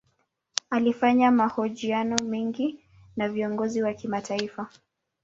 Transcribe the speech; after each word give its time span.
Alifanya 0.69 1.31
mahojiano 1.31 2.15
mengi 2.23 2.79
na 3.17 3.29
viongozi 3.29 3.83
wa 3.83 3.93
kimataifa. 3.93 4.69